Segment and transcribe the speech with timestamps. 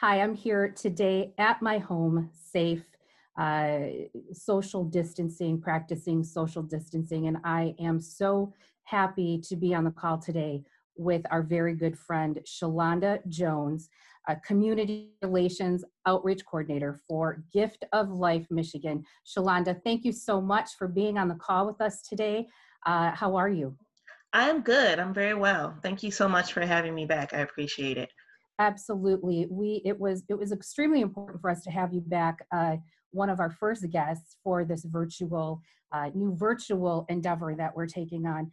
[0.00, 2.84] Hi, I'm here today at my home, safe,
[3.36, 3.78] uh,
[4.32, 8.54] social distancing, practicing social distancing, and I am so
[8.84, 10.62] happy to be on the call today
[10.96, 13.88] with our very good friend, Shalonda Jones,
[14.28, 19.02] a community relations outreach coordinator for Gift of Life Michigan.
[19.26, 22.46] Shalonda, thank you so much for being on the call with us today.
[22.86, 23.76] Uh, how are you?
[24.32, 25.00] I'm good.
[25.00, 25.76] I'm very well.
[25.82, 27.34] Thank you so much for having me back.
[27.34, 28.12] I appreciate it.
[28.58, 29.46] Absolutely.
[29.50, 32.44] We it was it was extremely important for us to have you back.
[32.52, 32.76] Uh,
[33.12, 35.62] one of our first guests for this virtual
[35.92, 38.50] uh, new virtual endeavor that we're taking on,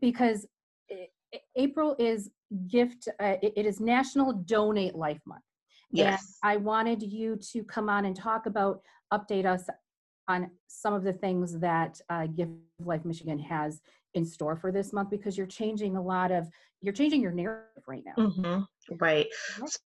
[0.00, 0.46] because
[0.88, 1.10] it,
[1.56, 2.30] April is
[2.68, 3.08] gift.
[3.20, 5.42] Uh, it, it is National Donate Life Month.
[5.90, 6.38] Yes.
[6.42, 9.64] And I wanted you to come on and talk about, update us
[10.28, 13.80] on some of the things that uh, Gift of Life Michigan has
[14.14, 16.48] in store for this month because you're changing a lot of
[16.80, 18.24] you're changing your narrative right now.
[18.24, 18.94] Mm-hmm.
[19.00, 19.26] Right.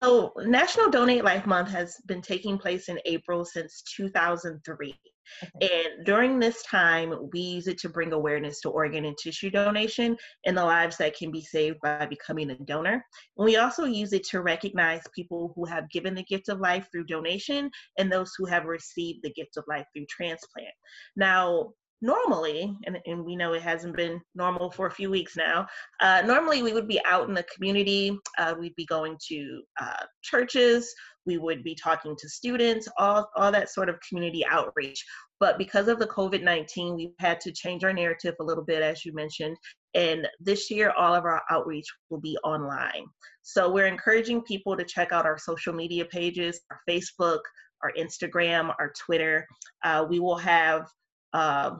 [0.02, 4.94] So National Donate Life Month has been taking place in April since 2003.
[5.42, 5.84] Okay.
[5.84, 10.16] And during this time, we use it to bring awareness to organ and tissue donation
[10.46, 13.04] and the lives that can be saved by becoming a donor.
[13.36, 16.88] And we also use it to recognize people who have given the gift of life
[16.90, 20.74] through donation and those who have received the gift of life through transplant.
[21.16, 25.66] Now, normally, and, and we know it hasn't been normal for a few weeks now,
[26.00, 30.04] uh, normally we would be out in the community, uh, we'd be going to uh,
[30.22, 30.92] churches,
[31.24, 35.04] we would be talking to students, all, all that sort of community outreach.
[35.38, 38.82] But because of the COVID 19, we've had to change our narrative a little bit,
[38.82, 39.56] as you mentioned.
[39.94, 43.04] And this year, all of our outreach will be online.
[43.42, 47.40] So we're encouraging people to check out our social media pages, our Facebook,
[47.82, 49.46] our Instagram, our Twitter.
[49.84, 50.86] Uh, we will have
[51.32, 51.72] uh,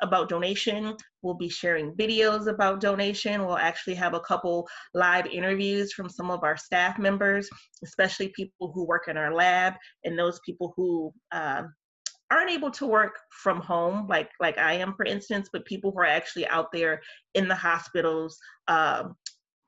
[0.00, 0.96] about donation.
[1.22, 3.44] We'll be sharing videos about donation.
[3.44, 7.48] We'll actually have a couple live interviews from some of our staff members,
[7.84, 11.62] especially people who work in our lab and those people who uh,
[12.30, 16.00] aren't able to work from home, like like I am, for instance, but people who
[16.00, 17.00] are actually out there
[17.34, 18.38] in the hospitals.
[18.66, 19.04] Uh,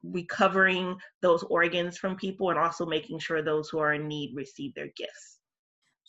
[0.03, 4.75] recovering those organs from people and also making sure those who are in need receive
[4.75, 5.41] their gifts.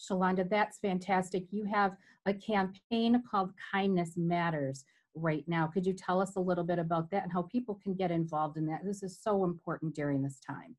[0.09, 1.44] Shalonda, that's fantastic.
[1.51, 1.91] You have
[2.25, 5.67] a campaign called Kindness Matters right now.
[5.67, 8.57] Could you tell us a little bit about that and how people can get involved
[8.57, 8.81] in that?
[8.83, 10.75] This is so important during this time.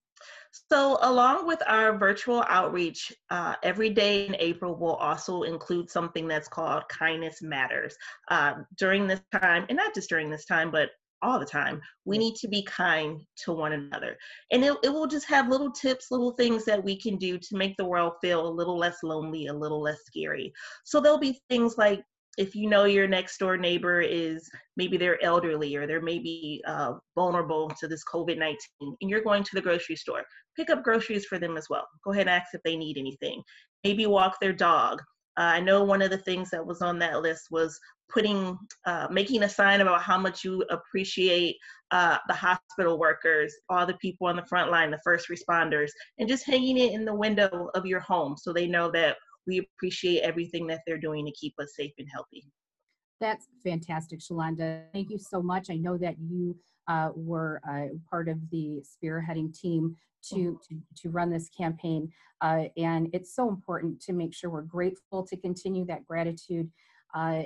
[0.70, 6.28] So, along with our virtual outreach, uh, every day in April will also include something
[6.28, 7.97] that's called Kindness Matters.
[8.28, 10.91] Uh, during this time, and not just during this time, but
[11.22, 11.81] all the time.
[12.05, 14.16] We need to be kind to one another.
[14.50, 17.56] And it, it will just have little tips, little things that we can do to
[17.56, 20.53] make the world feel a little less lonely, a little less scary.
[20.84, 22.03] So there'll be things like
[22.38, 26.94] if you know your next door neighbor is maybe they're elderly or they're maybe uh,
[27.15, 30.22] vulnerable to this COVID 19 and you're going to the grocery store,
[30.56, 31.87] pick up groceries for them as well.
[32.04, 33.43] Go ahead and ask if they need anything.
[33.84, 35.00] Maybe walk their dog.
[35.39, 37.78] Uh, I know one of the things that was on that list was
[38.12, 41.56] putting, uh, making a sign about how much you appreciate
[41.91, 46.28] uh, the hospital workers, all the people on the front line, the first responders, and
[46.28, 50.21] just hanging it in the window of your home so they know that we appreciate
[50.21, 52.45] everything that they're doing to keep us safe and healthy.
[53.21, 54.84] That's fantastic, Shalonda.
[54.93, 55.71] Thank you so much.
[55.71, 56.56] I know that you
[56.89, 59.97] uh, were uh, part of the spearheading team
[60.31, 60.77] to, mm-hmm.
[60.77, 62.11] to, to run this campaign.
[62.41, 66.69] Uh, and it's so important to make sure we're grateful to continue that gratitude.
[67.15, 67.45] Uh,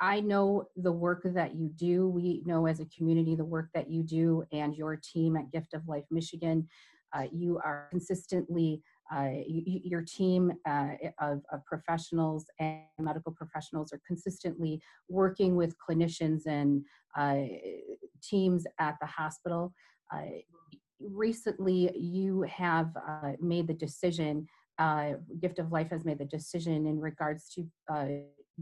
[0.00, 2.08] I know the work that you do.
[2.08, 5.74] We know as a community the work that you do and your team at Gift
[5.74, 6.66] of Life Michigan.
[7.14, 8.80] Uh, you are consistently,
[9.14, 10.90] uh, you, your team uh,
[11.20, 16.84] of, of, professionals and medical professionals are consistently working with clinicians and
[17.18, 17.42] uh,
[18.22, 19.74] teams at the hospital.
[20.14, 20.22] Uh,
[21.00, 24.46] recently, you have uh, made the decision,
[25.40, 27.66] Gift of Life has made the decision in regards to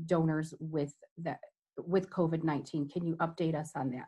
[0.07, 1.39] donors with that
[1.79, 2.93] with COVID-19.
[2.93, 4.07] Can you update us on that?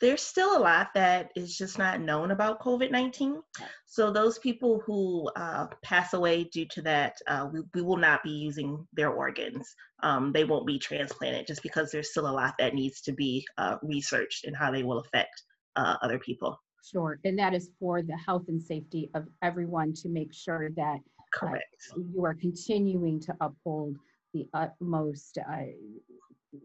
[0.00, 3.42] There's still a lot that is just not known about COVID 19.
[3.84, 8.22] So, those people who uh, pass away due to that, uh, we, we, will not
[8.22, 9.74] be using their organs.
[10.02, 13.44] Um, they won't be transplanted just because there's still a lot that needs to be
[13.58, 15.42] uh, researched and how they will affect
[15.76, 16.58] uh, other people.
[16.82, 17.18] Sure.
[17.24, 20.98] And that is for the health and safety of everyone to make sure that
[21.34, 21.64] Correct.
[21.94, 23.96] you are continuing to uphold
[24.32, 25.62] the utmost, uh,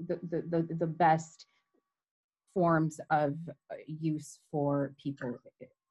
[0.08, 1.48] the, the, the, the best
[2.54, 3.36] forms of
[3.88, 5.38] use for people.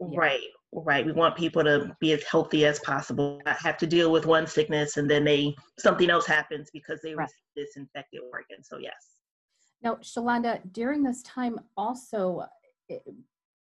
[0.01, 0.19] Yeah.
[0.19, 0.41] Right,
[0.73, 1.07] right.
[1.07, 4.47] We want people to be as healthy as possible, not have to deal with one
[4.47, 7.25] sickness and then they something else happens because they right.
[7.25, 8.63] receive this infected organ.
[8.63, 8.93] So yes.
[9.83, 12.45] Now, Shalonda, during this time also,
[12.89, 13.03] it,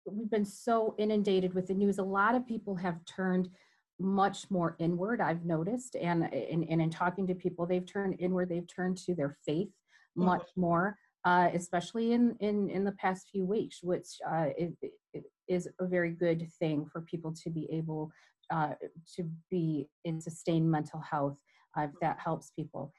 [0.05, 1.97] we've been so inundated with the news.
[1.97, 3.49] A lot of people have turned
[3.99, 8.49] much more inward i've noticed and, and and in talking to people they've turned inward
[8.49, 10.25] they've turned to their faith mm-hmm.
[10.25, 14.73] much more uh, especially in, in in the past few weeks which uh, it,
[15.13, 18.09] it is a very good thing for people to be able
[18.51, 18.73] uh,
[19.15, 21.37] to be in sustained mental health
[21.77, 22.93] uh, if that helps people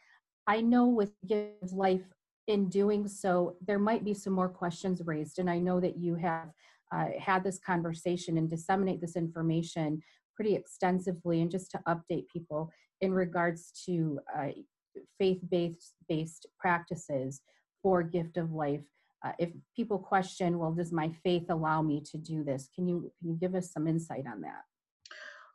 [0.47, 2.05] i know with give life
[2.47, 6.15] in doing so there might be some more questions raised and i know that you
[6.15, 6.51] have
[6.93, 10.03] uh, had this conversation and disseminate this information
[10.41, 12.71] pretty extensively and just to update people
[13.03, 14.49] in regards to uh,
[15.19, 17.43] faith-based based practices
[17.83, 18.81] for gift of life
[19.23, 23.13] uh, if people question well does my faith allow me to do this can you
[23.21, 24.63] can you give us some insight on that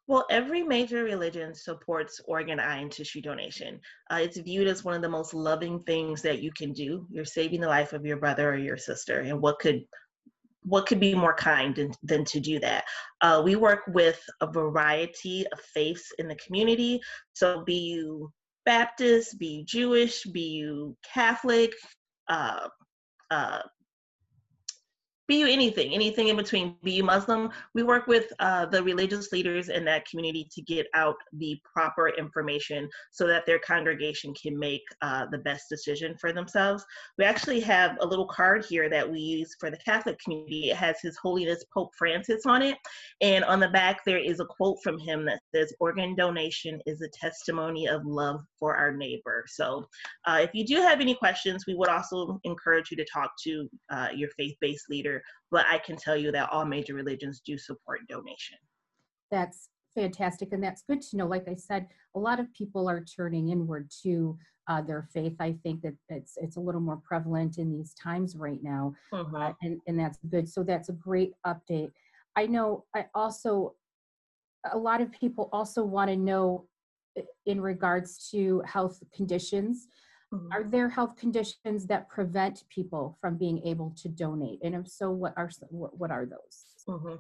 [0.08, 3.80] well, every major religion supports organ, eye, and tissue donation.
[4.12, 7.08] Uh, it's viewed as one of the most loving things that you can do.
[7.10, 9.84] You're saving the life of your brother or your sister, and what could
[10.66, 12.86] what could be more kind than, than to do that?
[13.22, 17.00] Uh, we work with a variety of faiths in the community.
[17.34, 18.32] So, be you
[18.66, 21.74] Baptist, be you Jewish, be you Catholic,
[22.28, 22.68] uh,
[23.32, 23.60] uh,
[25.28, 29.32] be you anything, anything in between, be you Muslim, we work with uh, the religious
[29.32, 34.58] leaders in that community to get out the proper information so that their congregation can
[34.58, 36.86] make uh, the best decision for themselves.
[37.18, 40.70] We actually have a little card here that we use for the Catholic community.
[40.70, 42.78] It has His Holiness Pope Francis on it.
[43.22, 47.02] And on the back, there is a quote from him that says, Organ donation is
[47.02, 49.46] a testimony of love for our neighbor.
[49.48, 49.88] So
[50.26, 53.70] uh, if you do have any questions, we would also encourage you to talk to
[53.90, 55.15] uh, your faith based leader
[55.52, 58.58] but I can tell you that all major religions do support donation.
[59.32, 61.28] That's fantastic, and that's good to know.
[61.28, 65.36] Like I said, a lot of people are turning inward to uh, their faith.
[65.40, 69.38] I think that it's it's a little more prevalent in these times right now, uh-huh.
[69.38, 70.50] uh, and and that's good.
[70.50, 71.92] So that's a great update.
[72.36, 72.86] I know.
[72.96, 73.76] I also
[74.72, 76.68] a lot of people also want to know
[77.46, 79.88] in regards to health conditions
[80.36, 80.52] Mm-hmm.
[80.52, 84.60] Are there health conditions that prevent people from being able to donate?
[84.64, 86.66] And if so, what are what, are those?
[86.90, 87.16] Mm-hmm.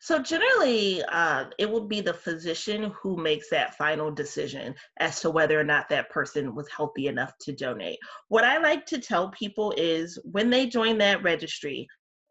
[0.00, 5.30] So generally, uh, it will be the physician who makes that final decision as to
[5.30, 7.98] whether or not that person was healthy enough to donate.
[8.28, 11.86] What I like to tell people is when they join that registry,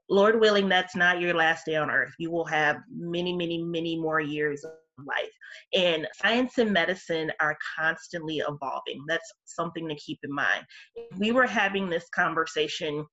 [0.09, 2.13] Lord willing, that's not your last day on earth.
[2.17, 4.65] You will have many, many, many more years
[4.97, 5.31] life.
[5.73, 9.03] And science and medicine are constantly evolving.
[9.07, 10.65] That's something to keep in mind.
[10.95, 13.05] If we were having this conversation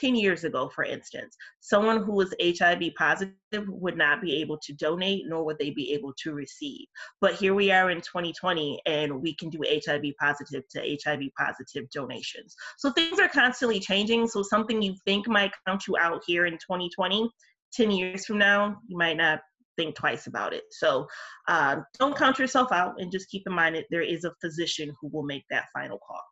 [0.00, 3.34] 10 years ago, for instance, someone who was HIV positive
[3.68, 6.86] would not be able to donate, nor would they be able to receive.
[7.20, 11.88] But here we are in 2020, and we can do HIV positive to HIV positive
[11.90, 12.54] donations.
[12.78, 14.26] So things are constantly changing.
[14.28, 17.30] So something you think might count you out here in 2020,
[17.72, 19.40] 10 years from now, you might not
[19.76, 20.64] think twice about it.
[20.70, 21.06] So
[21.48, 24.92] uh, don't count yourself out and just keep in mind that there is a physician
[25.00, 26.22] who will make that final call.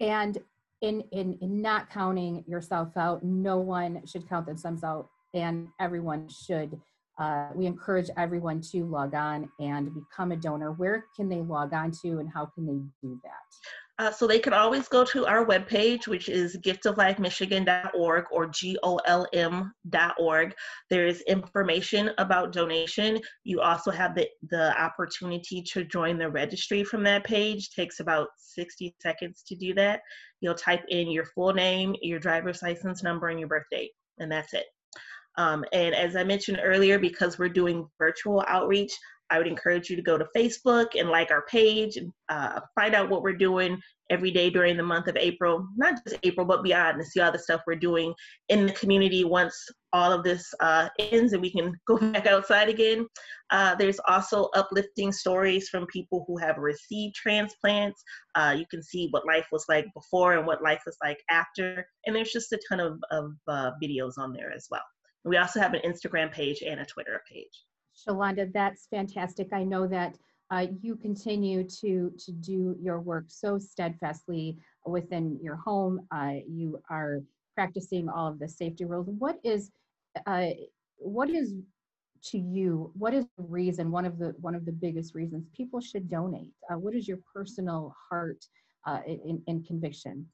[0.00, 0.38] And
[0.82, 6.28] in, in, in not counting yourself out, no one should count themselves out and everyone
[6.28, 6.80] should.
[7.18, 10.72] Uh, we encourage everyone to log on and become a donor.
[10.72, 13.30] Where can they log on to and how can they do that?
[14.00, 18.50] Uh, so they can always go to our webpage, which is giftoflifemichigan.org or
[18.82, 20.54] golm.org.
[20.90, 23.20] There's information about donation.
[23.44, 27.70] You also have the, the opportunity to join the registry from that page.
[27.70, 30.00] Takes about 60 seconds to do that.
[30.40, 34.30] You'll type in your full name, your driver's license number, and your birth date, and
[34.30, 34.66] that's it.
[35.36, 38.92] Um, and as I mentioned earlier, because we're doing virtual outreach,
[39.30, 42.94] I would encourage you to go to Facebook and like our page and uh, find
[42.94, 46.62] out what we're doing every day during the month of April, not just April, but
[46.62, 48.12] beyond, and see all the stuff we're doing
[48.50, 49.56] in the community once
[49.92, 53.06] all of this uh, ends and we can go back outside again.
[53.50, 58.02] Uh, there's also uplifting stories from people who have received transplants.
[58.34, 61.86] Uh, you can see what life was like before and what life was like after.
[62.06, 64.82] And there's just a ton of, of uh, videos on there as well.
[65.24, 67.64] We also have an Instagram page and a Twitter page.
[67.96, 69.48] Shalonda, that's fantastic.
[69.52, 70.16] I know that
[70.50, 76.06] uh, you continue to to do your work so steadfastly within your home.
[76.14, 77.22] Uh, you are
[77.54, 79.08] practicing all of the safety rules.
[79.18, 79.70] What is
[80.26, 80.48] uh,
[80.96, 81.54] what is
[82.30, 82.90] to you?
[82.94, 83.90] What is the reason?
[83.90, 86.52] One of the one of the biggest reasons people should donate.
[86.70, 88.44] Uh, what is your personal heart
[88.86, 90.26] uh, in, in conviction?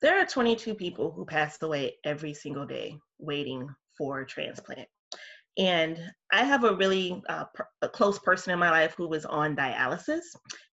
[0.00, 4.88] There are 22 people who pass away every single day waiting for transplant.
[5.58, 5.98] And
[6.32, 7.44] I have a really uh,
[7.82, 10.22] a close person in my life who was on dialysis,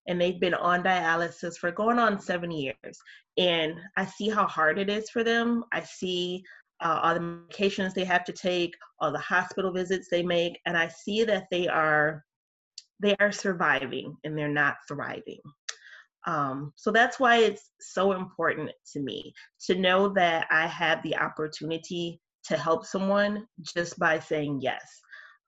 [0.08, 2.98] and they've been on dialysis for going on seven years.
[3.38, 5.66] And I see how hard it is for them.
[5.74, 6.44] I see
[6.82, 10.78] uh, all the medications they have to take, all the hospital visits they make, and
[10.78, 12.24] I see that they are
[13.02, 15.40] they are surviving and they're not thriving.
[16.28, 19.34] Um, so that's why it's so important to me
[19.68, 24.84] to know that I have the opportunity to help someone just by saying yes.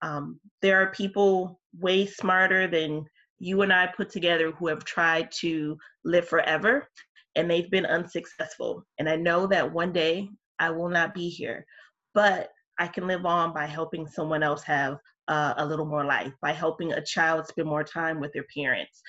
[0.02, 3.06] Um, there are people way smarter than
[3.40, 6.88] you and I put together who have tried to live forever
[7.36, 8.86] and they've been unsuccessful.
[9.00, 10.30] And I know that one day
[10.60, 11.66] I will not be here,
[12.14, 16.34] but I can live on by helping someone else have uh, a little more life,
[16.42, 19.02] by helping a child spend more time with their parents,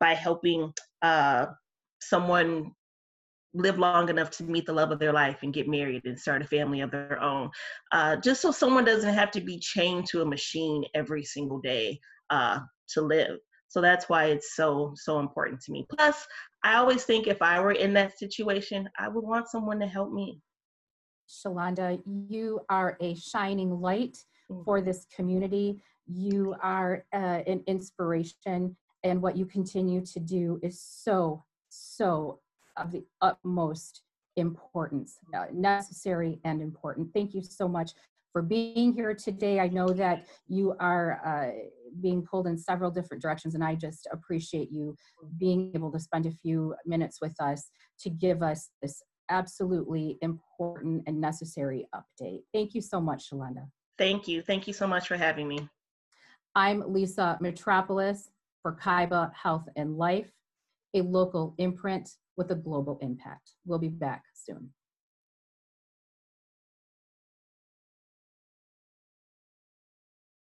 [0.00, 1.46] by helping uh,
[2.00, 2.72] someone
[3.54, 6.42] live long enough to meet the love of their life and get married and start
[6.42, 7.50] a family of their own.
[7.92, 11.98] Uh, just so someone doesn't have to be chained to a machine every single day
[12.30, 13.38] uh, to live.
[13.68, 15.86] So that's why it's so, so important to me.
[15.96, 16.26] Plus,
[16.62, 20.12] I always think if I were in that situation, I would want someone to help
[20.12, 20.40] me.
[21.28, 24.18] Shalonda, you are a shining light
[24.64, 25.80] for this community.
[26.06, 32.40] You are uh, an inspiration, and what you continue to do is so, so
[32.76, 34.02] of the utmost
[34.36, 37.08] importance, uh, necessary and important.
[37.14, 37.92] Thank you so much
[38.32, 39.60] for being here today.
[39.60, 41.50] I know that you are uh,
[42.00, 44.96] being pulled in several different directions, and I just appreciate you
[45.38, 51.02] being able to spend a few minutes with us to give us this absolutely important
[51.06, 52.40] and necessary update.
[52.52, 53.66] Thank you so much, Shalonda.
[53.98, 54.42] Thank you.
[54.42, 55.68] Thank you so much for having me.
[56.54, 58.30] I'm Lisa Metropolis
[58.62, 60.30] for Kaiba Health and Life,
[60.94, 63.52] a local imprint with a global impact.
[63.66, 64.70] We'll be back soon.